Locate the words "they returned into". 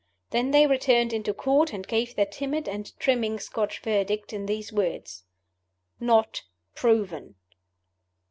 0.49-1.31